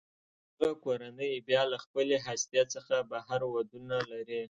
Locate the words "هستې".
2.27-2.61